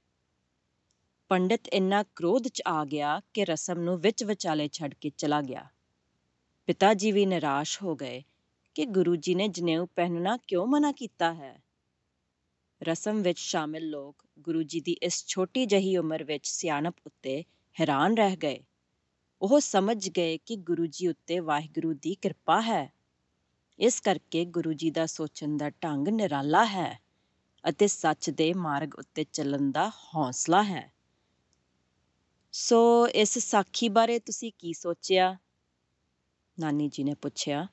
ਪੰਡਿਤ 1.29 1.69
ਇੰਨਾ 1.69 2.03
ਕ੍ਰੋਧ 2.03 2.49
ਚ 2.49 2.63
ਆ 2.67 2.85
ਗਿਆ 2.85 3.21
ਕਿ 3.35 3.45
ਰਸਮ 3.45 3.79
ਨੂੰ 3.79 3.99
ਵਿੱਚ 3.99 4.25
ਵਿਚਾਲੇ 4.25 4.69
ਛੱਡ 4.73 4.95
ਕੇ 4.95 5.11
ਚਲਾ 5.11 5.41
ਗਿਆ। 5.41 5.67
ਪਿਤਾ 6.67 6.95
ਜੀ 6.95 7.13
ਵੀ 7.13 7.27
ਨਿਰਾਸ਼ 7.27 7.83
ਹੋ 7.83 7.97
ਗਏ 7.97 8.23
ਕਿ 8.75 8.85
ਗੁਰੂ 8.85 9.17
ਜੀ 9.17 9.35
ਨੇ 9.35 9.49
ਜਨੇਊ 9.49 9.87
ਪਹਿਨਣਾ 9.87 10.37
ਕਿਉਂ 10.37 10.67
ਮਨਾ 10.67 10.93
ਕੀਤਾ 10.93 11.35
ਹੈ? 11.35 11.63
ਰਸਮ 12.83 13.23
ਵਿੱਚ 13.23 13.39
ਸ਼ਾਮਿਲ 13.39 13.89
ਲੋਕ 13.89 14.25
ਗੁਰੂ 14.39 14.63
ਜੀ 14.63 14.81
ਦੀ 14.81 14.93
ਇਸ 14.93 15.27
ਛੋਟੀ 15.27 15.67
ਜਹੀ 15.67 15.97
ਉਮਰ 15.97 16.25
ਵਿੱਚ 16.25 16.49
ਸਿਆਣਪ 16.49 16.97
ਉੱਤੇ 17.07 17.45
ਹੈਰਾਨ 17.81 18.17
ਰਹਿ 18.17 18.37
ਗਏ। 18.37 18.59
ਉਹ 19.43 19.61
ਸਮਝ 19.61 20.09
ਗਏ 20.09 20.39
ਕਿ 20.47 20.57
ਗੁਰੂ 20.57 20.87
ਜੀ 20.87 21.09
ਉੱਤੇ 21.09 21.41
ਵਾਹਿਗੁਰੂ 21.41 21.95
ਦੀ 21.95 22.15
ਕਿਰਪਾ 22.15 22.61
ਹੈ। 22.61 22.93
ਇਸ 23.79 24.01
ਕਰਕੇ 24.01 24.45
ਗੁਰੂ 24.45 24.73
ਜੀ 24.73 24.91
ਦਾ 24.91 25.07
ਸੋਚਣ 25.07 25.57
ਦਾ 25.57 25.71
ਢੰਗ 25.71 26.09
ਨਿਰਾਲਾ 26.09 26.65
ਹੈ 26.67 27.01
ਅਤੇ 27.69 27.87
ਸੱਚ 27.87 28.31
ਦੇ 28.31 28.55
ਮਾਰਗ 28.55 28.95
ਉੱਤੇ 28.95 29.25
ਚੱਲਣ 29.25 29.71
ਦਾ 29.71 29.89
ਹੌਸਲਾ 29.89 30.63
ਹੈ। 30.63 30.93
ਸੋ 32.53 33.09
ਇਸ 33.09 33.39
ਸਾਖੀ 33.39 33.89
ਬਾਰੇ 33.89 34.19
ਤੁਸੀਂ 34.19 34.53
ਕੀ 34.59 34.73
ਸੋਚਿਆ? 34.73 35.37
ਨਾਨੀ 36.59 36.89
ਜੀ 36.89 37.05
ਨੇ 37.05 37.15
ਪੁੱਛਿਆ, 37.15 37.67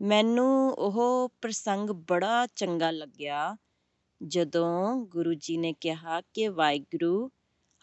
ਮੈਨੂੰ 0.00 0.72
ਉਹ 0.72 1.28
ਪ੍ਰਸੰਗ 1.42 1.90
ਬੜਾ 1.90 2.46
ਚੰਗਾ 2.46 2.90
ਲੱਗਿਆ 2.90 3.56
ਜਦੋਂ 4.20 4.96
ਗੁਰੂ 5.06 5.34
ਜੀ 5.34 5.56
ਨੇ 5.56 5.72
ਕਿਹਾ 5.72 6.20
ਕਿ 6.34 6.48
ਵਾਹਿਗੁਰੂ 6.48 7.28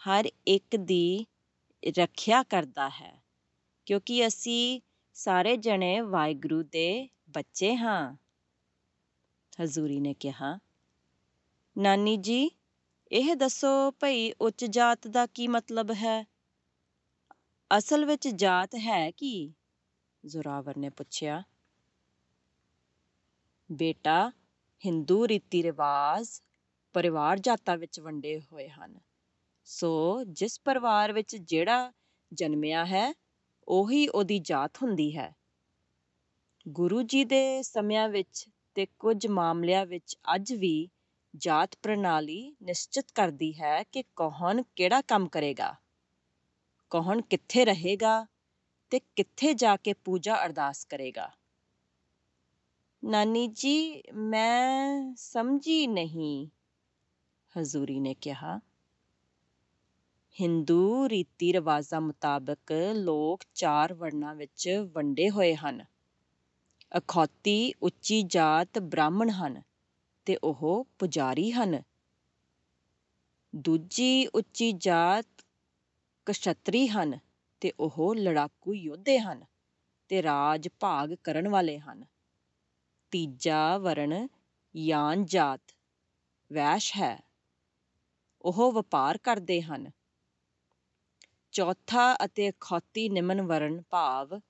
ਹਰ 0.02 0.30
ਇੱਕ 0.48 0.76
ਦੀ 0.76 1.26
ਰੱਖਿਆ 1.84 2.42
ਕਰਦਾ 2.44 2.90
ਹੈ, 2.90 3.22
ਕਿਉਂਕਿ 3.88 4.26
ਅਸੀਂ 4.28 4.82
ਸਾਰੇ 5.16 5.56
ਜਣੇ 5.58 6.00
ਵਾਹਿਗੁਰੂ 6.02 6.62
ਦੇ 6.64 7.08
ਬੱਚੇ 7.30 7.76
ਹਾਂ। 7.76 8.16
ਹਜ਼ੂਰੀ 9.64 10.00
ਨੇ 10.00 10.14
ਕਿਹਾ, 10.14 10.58
ਨਾਨੀ 11.76 12.16
ਜੀ, 12.18 12.50
ਇਹ 13.12 13.36
ਦੱਸੋ 13.36 13.92
ਭਈ 13.92 14.32
ਉੱਚ 14.32 14.66
ਜਾਤ 14.66 15.08
ਦਾ 15.08 15.26
ਕੀ 15.26 15.48
ਮਤਲਬ 15.48 15.92
ਹੈ? 15.92 16.22
ਅਸਲ 17.72 18.06
ਵਿੱਚ 18.06 18.28
ਜਾਤ 18.28 18.76
ਹੈ 18.76 19.10
ਕੀ? 19.12 19.54
ਜ਼ੋਰਾਵਰ 20.24 20.78
ਨੇ 20.78 20.90
ਪੁੱਛਿਆ, 20.90 21.44
ਬੇਟਾ 23.70 24.32
ਹਿੰਦੂ 24.84 25.28
ਰੀਤੀ 25.28 25.64
ਰਿਵਾਜ 25.64 26.30
ਪਰਿਵਾਰ 26.96 27.40
ਜਾਤਾਂ 27.40 27.78
ਵਿੱਚ 27.78 28.00
ਵੰਡੇ 28.00 28.40
ਹੋਏ 28.42 28.68
ਹਨ। 28.70 29.00
ਸੋ 29.68 30.24
ਜਿਸ 30.24 30.60
ਪਰਿਵਾਰ 30.60 31.14
ਵਿੱਚ 31.14 31.36
ਜਿਹੜਾ 31.36 31.92
ਜਨਮਿਆ 32.32 32.86
ਹੈ, 32.86 33.12
ਉਹੀ 33.68 34.08
ਉਹਦੀ 34.08 34.40
ਜਾਤ 34.40 34.78
ਹੁੰਦੀ 34.84 35.16
ਹੈ। 35.18 35.34
ਗੁਰੂ 36.66 37.02
ਜੀ 37.02 37.24
ਦੇ 37.26 37.62
ਸਮਿਆਂ 37.62 38.08
ਵਿੱਚ 38.10 38.46
ਤੇ 38.76 38.86
ਕੁਝ 39.00 39.28
ਮਾਮਲਿਆਂ 39.28 39.86
ਵਿੱਚ 39.86 40.16
ਅੱਜ 40.36 40.54
ਵੀ 40.54 40.88
ਜਾਤ 41.34 41.76
ਪ੍ਰਣਾਲੀ 41.84 42.56
ਨਿਸ਼ਚਿਤ 42.64 43.12
ਕਰਦੀ 43.16 43.54
ਹੈ 43.62 43.82
ਕਿ 43.84 44.04
ਕੌਣ 44.16 44.62
ਕਿਹੜਾ 44.76 45.02
ਕੰਮ 45.02 45.28
ਕਰੇਗਾ, 45.28 45.74
ਕੌਣ 46.92 47.22
ਕਿੱਥੇ 47.22 47.66
ਰਹੇਗਾ 47.66 48.26
ਤੇ 48.92 49.00
ਕਿੱਥੇ 49.16 49.54
ਜਾ 49.54 49.76
ਕੇ 49.76 49.94
ਪੂਜਾ 49.94 50.36
ਅਰਦਾਸ 50.46 50.86
ਕਰੇਗਾ। 50.86 51.30
ਨਾਨੀ 53.06 53.48
ਜੀ 53.48 54.04
ਮੈਂ 54.14 55.14
ਸਮਝੀ 55.18 55.88
ਨਹੀਂ 55.88 56.48
ਹਜ਼ੂਰੀ 57.60 58.00
ਨੇ 58.00 58.14
ਕਿਹਾ 58.14 58.60
ਹਿੰਦੂ 60.36 61.10
ਰੀਤੀ 61.10 61.54
ਰਿਵਾਜ਼ਾਂ 61.54 62.02
ਮੁਤਾਬਕ 62.02 62.72
ਲੋਕ 62.96 63.44
ਚਾਰ 63.54 63.94
ਵਰਨਾਂ 63.94 64.36
ਵਿੱਚ 64.36 64.70
ਵੰਡੇ 64.94 65.30
ਹੋਏ 65.30 65.56
ਹਨ 65.56 65.86
ਅਖੌਤੀ 66.98 67.74
ਉੱਚੀ 67.82 68.24
ਜਾਤ 68.24 68.80
ਬ੍ਰਾਹਮਣ 68.80 69.30
ਹਨ 69.30 69.62
ਤੇ 70.26 70.38
ਉਹ 70.44 70.86
ਪੁਜਾਰੀ 71.00 71.52
ਹਨ 71.52 71.82
ਦੂਜੀ 73.56 74.26
ਉੱਚੀ 74.26 74.72
ਜਾਤ 74.72 75.28
ਕਸ਼ਤਰੀ 76.26 76.88
ਹਨ 76.88 77.20
ਤੇ 77.62 77.74
ਉਹ 77.80 78.16
ਲੜਾਕੂ 78.16 78.74
ਯੋਧੇ 78.74 79.20
ਹਨ 79.20 79.46
ਤੇ 80.10 80.24
ਰਾਜ 80.24 80.70
ਭਾਗ 80.80 81.14
ਕਰਨ 81.24 81.48
ਵਾਲੇ 81.48 81.80
ਹਨ 81.80 82.06
ਤੀਜਾ 83.16 83.78
ਵਰਣ 83.78 84.28
ਯਾਨ 84.76 85.26
ਜਾਤ, 85.26 85.62
ਵੈਸ਼ 86.54 86.98
ਹੈ। 86.98 87.24
ਉਹ 88.42 88.72
ਵਪਾਰ 88.72 89.18
ਕਰਦੇ 89.18 89.62
ਹਨ। 89.62 89.92
ਚੌਥਾ 91.52 92.18
ਅਤੇ 92.26 92.50
ਅਖੌਤੀ 92.50 93.10
ਨਿਮਨ 93.10 93.42
ਵਰਣ 93.42 93.82
ਭਾਵ 93.90 94.42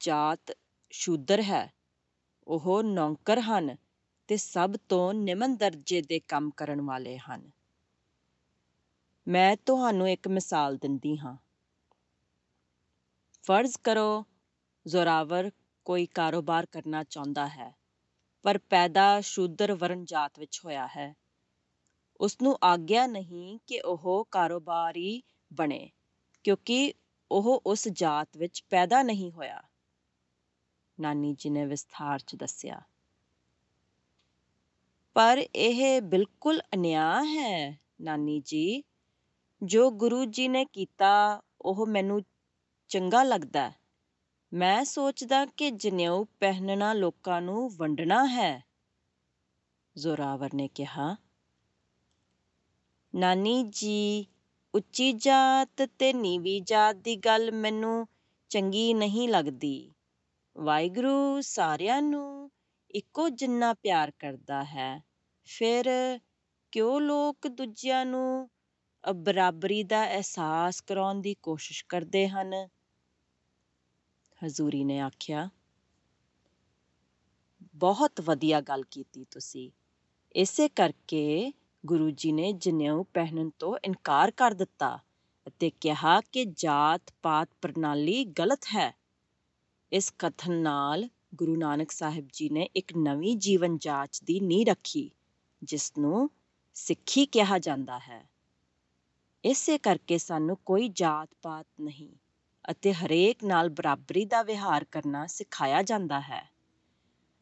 ਜਾਤ 0.00 0.52
ਸ਼ੂਦਰ 0.90 1.42
ਹੈ। 1.42 1.72
ਉਹ 2.46 2.82
ਨੌਕਰ 2.82 3.40
ਹਨ 3.40 3.76
ਤੇ 4.28 4.36
ਸਭ 4.36 4.76
ਤੋਂ 4.88 5.14
ਨਿਮਨ 5.14 5.56
ਦਰਜੇ 5.56 6.02
ਦੇ 6.02 6.20
ਕੰਮ 6.20 6.50
ਕਰਨ 6.50 6.80
ਵਾਲੇ 6.80 7.18
ਹਨ। 7.18 7.50
ਮੈਂ 9.28 9.56
ਤੁਹਾਨੂੰ 9.56 10.10
ਇੱਕ 10.10 10.28
ਮਿਸਾਲ 10.28 10.76
ਦਿੰਦੀ 10.76 11.18
ਹਾਂ। 11.18 11.36
ਫਰਜ਼ 13.42 13.76
ਕਰੋ 13.84 14.24
ਜ਼ੋਰਾਵਰ 14.86 15.50
ਕੋਈ 15.84 16.06
ਕਾਰੋਬਾਰ 16.06 16.66
ਕਰਨਾ 16.66 17.04
ਚਾਹੁੰਦਾ 17.04 17.48
ਹੈ। 17.48 17.83
ਪਰ 18.44 18.58
ਪੈਦਾ 18.58 19.20
ਸ਼ੂਦਰ 19.20 19.72
ਵਰਨ 19.72 20.04
ਜਾਤ 20.04 20.38
ਵਿੱਚ 20.38 20.60
ਹੋਇਆ 20.64 20.86
ਹੈ। 20.86 21.14
ਉਸ 22.20 22.36
ਨੂੰ 22.42 22.58
ਆਗਿਆ 22.64 23.06
ਨਹੀਂ 23.06 23.58
ਕਿ 23.66 23.80
ਉਹ 23.80 24.28
ਕਾਰੋਬਾਰੀ 24.30 25.22
ਬਣੇ, 25.52 25.90
ਕਿਉਂਕਿ 26.44 26.94
ਉਹ 27.32 27.62
ਉਸ 27.66 27.88
ਜਾਤ 27.88 28.36
ਵਿੱਚ 28.36 28.64
ਪੈਦਾ 28.70 29.02
ਨਹੀਂ 29.02 29.32
ਹੋਇਆ। 29.32 29.62
ਨਾਨੀ 31.00 31.34
ਜੀ 31.38 31.50
ਨੇ 31.50 31.66
ਵਿਸਥਾਰ 31.66 32.18
'ਚ 32.18 32.34
ਦੱਸਿਆ। 32.34 32.82
ਪਰ 35.14 35.44
ਇਹ 35.54 36.02
ਬਿਲਕੁਲ 36.02 36.60
ਅਨਿਆਂ 36.74 37.24
ਹੈ, 37.24 37.78
ਨਾਨੀ 38.00 38.40
ਜੀ। 38.40 38.82
ਜੋ 39.62 39.90
ਗੁਰੂ 39.90 40.24
ਜੀ 40.24 40.48
ਨੇ 40.48 40.64
ਕੀਤਾ, 40.64 41.42
ਉਹ 41.62 41.86
ਮੈਨੂੰ 41.86 42.22
ਚੰਗਾ 42.88 43.22
ਲੱਗਦਾ 43.22 43.70
ਹੈ। 43.70 43.83
ਮੈਂ 44.54 44.84
ਸੋਚਦਾ 44.84 45.44
ਕਿ 45.46 45.70
ਜਨੇਊ 45.70 46.24
ਪਹਿਨਣਾ 46.40 46.92
ਲੋਕਾਂ 46.92 47.40
ਨੂੰ 47.42 47.70
ਵੰਡਣਾ 47.76 48.24
ਹੈ। 48.26 48.62
ਜ਼ੋਰਾਵਰ 49.96 50.54
ਨੇ 50.54 50.68
ਕਿਹਾ 50.68 51.16
ਨਾਨੀ 53.14 53.62
ਜੀ 53.62 54.26
ਉੱਚੀ 54.74 55.12
ਜਾਤ 55.12 55.82
ਤੇ 55.98 56.12
ਨੀਵੀਂ 56.12 56.62
ਜਾਤ 56.62 56.96
ਦੀ 56.96 57.16
ਗੱਲ 57.16 57.50
ਮੈਨੂੰ 57.52 58.06
ਚੰਗੀ 58.50 58.94
ਨਹੀਂ 58.94 59.28
ਲੱਗਦੀ। 59.28 59.92
ਵਾਹਿਗੁਰੂ 60.56 61.40
ਸਾਰਿਆਂ 61.40 62.00
ਨੂੰ 62.02 62.50
ਇੱਕੋ 62.90 63.28
ਜਿੰਨਾ 63.28 63.72
ਪਿਆਰ 63.74 64.10
ਕਰਦਾ 64.10 64.64
ਹੈ। 64.64 65.02
ਫਿਰ 65.46 65.90
ਕਿਉਂ 66.72 67.00
ਲੋਕ 67.00 67.46
ਦੂਜਿਆਂ 67.48 68.04
ਨੂੰ 68.06 68.48
ਅ, 69.04 69.12
ਬਰਾਬਰੀ 69.12 69.82
ਦਾ 69.82 70.04
ਅਹਿਸਾਸ 70.06 70.80
ਕਰਾਉਣ 70.80 71.20
ਦੀ 71.20 71.34
ਕੋਸ਼ਿਸ਼ 71.42 71.84
ਕਰਦੇ 71.88 72.28
ਹਨ? 72.28 72.54
ਹਜ਼ੂਰੀ 74.46 74.84
ਨੇ 74.84 75.00
ਆਖਿਆ, 75.00 75.48
ਬਹੁਤ 77.74 78.20
ਵਧੀਆ 78.20 78.60
ਗੱਲ 78.60 78.82
ਕੀਤੀ 78.90 79.24
ਤੁਸੀਂ। 79.24 79.70
ਇਸੇ 80.34 80.68
ਕਰਕੇ 80.68 81.52
ਗੁਰੂ 81.86 82.10
ਜੀ 82.10 82.32
ਨੇ 82.32 82.52
ਜਨੇਊ 82.52 83.02
ਪਹਿਨਣ 83.02 83.50
ਤੋਂ 83.58 83.76
ਇਨਕਾਰ 83.84 84.30
ਕਰ 84.30 84.54
ਦਿੱਤਾ 84.54 84.98
ਅਤੇ 85.46 85.70
ਕਿਹਾ 85.70 86.20
ਕਿ 86.20 86.44
ਜਾਤ 86.44 87.02
ਪਾਤ 87.22 87.48
ਪ੍ਰਣਾਲੀ 87.62 88.24
ਗਲਤ 88.24 88.64
ਹੈ। 88.74 88.94
ਇਸ 89.92 90.12
ਕਥਨ 90.18 90.52
ਨਾਲ 90.52 91.08
ਗੁਰੂ 91.34 91.56
ਨਾਨਕ 91.56 91.90
ਸਾਹਿਬ 91.90 92.28
ਜੀ 92.32 92.48
ਨੇ 92.48 92.68
ਇੱਕ 92.76 92.92
ਨਵੀਂ 92.96 93.36
ਜੀਵਨ 93.36 93.78
ਜਾਚ 93.78 94.20
ਦੀ 94.22 94.40
ਨੀਂਹ 94.40 94.66
ਰੱਖੀ, 94.66 95.10
ਜਿਸ 95.62 95.92
ਨੂੰ 95.98 96.30
ਸਿੱਖੀ 96.74 97.26
ਕਿਹਾ 97.26 97.58
ਜਾਂਦਾ 97.58 97.98
ਹੈ। 97.98 98.28
ਇਸੇ 99.44 99.78
ਕਰਕੇ 99.78 100.18
ਸਾਨੂੰ 100.18 100.56
ਕੋਈ 100.56 100.88
ਜਾਤ 100.88 101.28
ਪਾਤ 101.42 101.66
ਨਹੀਂ। 101.80 102.08
ਅਤੇ 102.70 102.92
ਹਰੇਕ 102.92 103.44
ਨਾਲ 103.44 103.68
ਬਰਾਬਰੀ 103.68 104.24
ਦਾ 104.24 104.42
ਵਿਹਾਰ 104.42 104.84
ਕਰਨਾ 104.84 105.26
ਸਿਖਾਇਆ 105.26 105.82
ਜਾਂਦਾ 105.82 106.20
ਹੈ। 106.20 106.50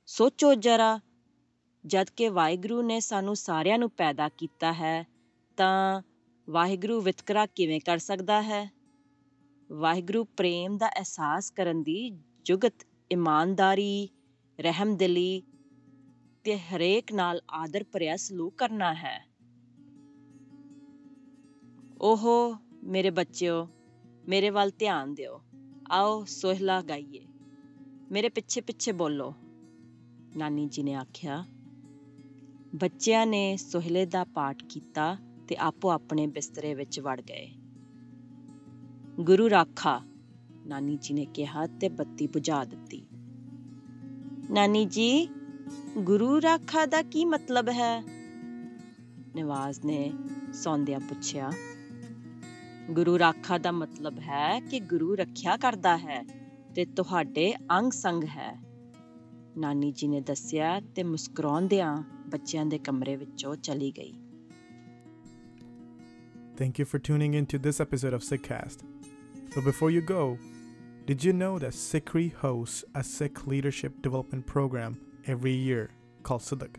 ਸੋਚੋ 0.07 0.55
ਜਰਾ, 0.55 1.01
ਜਦ 1.87 2.11
ਕਿ 2.17 2.29
ਵਾਹਿਗੁਰੂ 2.29 2.83
ਨੇ 2.83 3.01
ਸਾਨੂੰ 3.01 3.37
ਸਾਰਿਆਂ 3.37 3.79
ਨੂੰ 3.79 3.91
ਪੈਦਾ 3.91 4.29
ਕੀਤਾ 4.29 4.73
ਹੈ, 4.73 5.07
ਤਾਂ 5.57 6.03
ਵਾਹਿਗੁਰੂ 6.51 7.01
ਵਿਤਕਰਾ 7.01 7.47
ਕਿਵੇਂ 7.47 7.81
ਕਰ 7.81 7.99
ਸਕਦਾ 7.99 8.43
ਹੈ? 8.43 8.73
ਵਾਹਿਗੁਰੂ 9.73 10.25
ਪ੍ਰੇਮ 10.25 10.77
ਦਾ 10.77 10.89
ਅਹਿਸਾਸ 10.89 11.51
ਕਰਨ 11.51 11.83
ਦੀ 11.83 12.19
ਜੁਗਤ, 12.45 12.75
ਇਮਾਨਦਾਰੀ, 13.13 14.09
ਰਹਿਮਦਿਲੀ 14.61 15.43
ਤੇ 16.45 16.59
ਹਰੇਕ 16.59 17.13
ਨਾਲ 17.13 17.41
ਆਦਰ 17.51 17.85
ਭਰਿਆ 17.93 18.17
ਸਲੂਕ 18.17 18.55
ਕਰਨਾ 18.55 18.95
ਹੈ। 18.95 19.29
ਓਹੋ 22.01 22.57
ਮੇਰੇ 22.85 23.11
ਬੱਚਿਓ 23.11 23.69
ਮੇਰੇ 24.29 24.51
ਵੱਲ 24.51 24.71
ਧਿਆਨ 24.79 25.15
ਦਿਓ। 25.15 25.41
ਆਓ 25.91 26.25
ਸੋਹਿਲਾ 26.25 26.83
ਗਾਈਏ। 26.83 27.27
ਮੇਰੇ 28.13 28.29
ਪਿੱਛੇ 28.29 28.61
ਪਿੱਛੇ 28.61 28.93
ਬੋਲੋ। 28.93 29.35
ਨਾਨੀ 30.37 30.67
ਜੀ 30.67 30.83
ਨੇ 30.83 30.95
ਆਖਿਆ, 30.95 31.45
ਬੱਚਿਆਂ 32.75 33.27
ਨੇ 33.27 33.57
ਸੋਹਿਲੇ 33.57 34.07
ਦਾ 34.07 34.25
ਪਾਠ 34.25 34.65
ਕੀਤਾ 34.69 35.17
ਤੇ 35.49 35.57
ਆਪੋ 35.57 35.91
ਆਪਣੇ 35.91 36.27
ਬਿਸਤਰੇ 36.27 36.75
ਵਿੱਚ 36.75 37.01
ਵੜ 37.01 37.21
ਗਏ। 37.21 37.51
ਗੁਰੂ 39.21 39.51
ਰਾਖਾ, 39.51 40.01
ਨਾਨੀ 40.67 40.97
ਜੀ 40.97 41.15
ਨੇ 41.15 41.25
ਕਿਹਾ 41.25 41.67
ਤੇ 41.67 41.89
ਬੱਤੀ 41.89 42.27
ਬੁਝਾ 42.27 42.65
ਦਿੱਤੀ। 42.65 43.07
ਨਾਨੀ 44.51 44.85
ਜੀ, 44.85 45.29
ਗੁਰੂ 45.99 46.43
ਰਾਖਾ 46.43 46.87
ਦਾ 46.87 47.03
ਕੀ 47.03 47.25
ਮਤਲਬ 47.25 47.69
ਹੈ? 47.69 48.03
ਨਿਵਾਜ਼ 49.35 49.81
ਨੇ 49.85 50.13
ਸੌਂਦਿਆਂ 50.53 51.01
ਪੁੱਛਿਆ 51.01 51.53
ਗੁਰੂ 52.93 53.19
ਰਾਖਾ 53.19 53.57
ਦਾ 53.59 53.71
ਮਤਲਬ 53.73 54.19
ਹੈ 54.21 54.61
ਕਿ 54.61 54.81
ਗੁਰੂ 54.81 55.15
ਰੱਖਿਆ 55.17 55.57
ਕਰਦਾ 55.57 55.97
ਹੈ 55.99 56.23
ਤੇ 56.75 56.85
ਤੁਹਾਡੇ 56.97 57.53
ਅੰਗ 57.79 57.93
ਸੰਗ 57.93 58.25
ਹੈ 58.25 58.53
ਨਾਨੀ 59.59 59.91
ਜੀ 59.93 60.09
ਨੇ 60.09 60.21
ਦੱਸਿਆ 60.21 60.81
ਤੇ 60.97 61.03
ਮੁਸਕਰਾਉਂਦਿਆਂ 61.03 61.97
ਬੱਚਿਆਂ 62.33 62.65
ਦੇ 62.67 62.79
ਕਮਰੇ 62.79 63.17
ਵਿੱਚੋਂ 63.17 63.55
ਚਲੀ 63.57 63.91
ਗਈ 63.99 64.13
Thank 66.57 66.79
you 66.79 66.85
for 66.89 66.99
tuning 66.99 67.35
in 67.35 67.47
to 67.53 67.59
this 67.59 67.81
episode 67.81 68.15
of 68.17 68.25
Sickcast. 68.25 68.83
But 69.55 69.65
before 69.69 69.91
you 69.91 70.03
go, 70.11 70.21
did 71.07 71.25
you 71.27 71.33
know 71.33 71.53
that 71.59 71.79
Sikri 71.79 72.27
hosts 72.43 72.85
a 72.95 73.03
Sikh 73.13 73.41
leadership 73.53 73.97
development 74.03 74.47
program 74.53 74.99
every 75.27 75.55
year 75.71 75.89
called 76.23 76.47
Siddiq? 76.51 76.79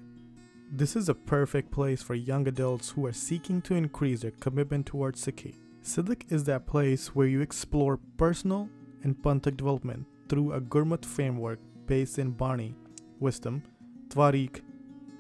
This 0.84 0.96
is 0.96 1.10
a 1.10 1.18
perfect 1.34 1.76
place 1.80 2.08
for 2.10 2.22
young 2.32 2.48
adults 2.54 2.96
who 2.96 3.08
are 3.08 3.18
seeking 3.26 3.62
to 3.64 3.82
increase 3.84 4.22
their 4.22 4.40
commitment 4.48 4.92
towards 4.94 5.28
Sikhi. 5.28 5.54
Sidak 5.84 6.32
is 6.32 6.46
that 6.46 6.66
place 6.66 7.14
where 7.14 7.28
you 7.28 7.42
explore 7.42 8.00
personal 8.16 8.70
and 9.04 9.22
Panthic 9.22 9.58
development 9.58 10.06
through 10.30 10.54
a 10.54 10.62
Gurmat 10.62 11.04
framework 11.04 11.60
based 11.88 12.18
in 12.18 12.32
Bani, 12.32 12.74
wisdom, 13.20 13.62
Tarikh, 14.08 14.62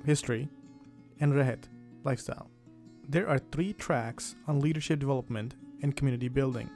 history, 0.05 0.47
and 1.19 1.33
Rehet, 1.33 1.65
lifestyle. 2.05 2.49
There 3.09 3.27
are 3.27 3.39
three 3.39 3.73
tracks 3.73 4.37
on 4.47 4.61
leadership 4.61 4.99
development 4.99 5.55
and 5.81 5.97
community 5.97 6.29
building, 6.29 6.69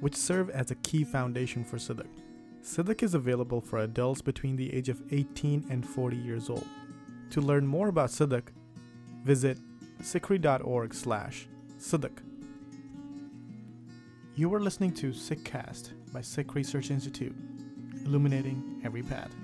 which 0.00 0.16
serve 0.16 0.50
as 0.50 0.72
a 0.72 0.76
key 0.76 1.04
foundation 1.04 1.64
for 1.64 1.76
Sidak. 1.76 2.10
Sidak 2.60 3.04
is 3.04 3.14
available 3.14 3.60
for 3.60 3.78
adults 3.78 4.20
between 4.20 4.56
the 4.56 4.74
age 4.74 4.88
of 4.88 5.00
18 5.12 5.64
and 5.70 5.88
40 5.88 6.16
years 6.16 6.50
old. 6.50 6.66
To 7.30 7.40
learn 7.40 7.68
more 7.68 7.86
about 7.86 8.10
Sidak, 8.10 8.48
visit 9.22 9.58
sikhri.org 10.02 10.92
slash 10.92 11.46
Sidak. 11.78 12.27
You 14.38 14.54
are 14.54 14.60
listening 14.60 14.92
to 14.92 15.10
SikhCast 15.10 16.12
by 16.12 16.20
Sikh 16.20 16.54
Research 16.54 16.92
Institute, 16.92 17.34
illuminating 18.04 18.80
every 18.84 19.02
path. 19.02 19.34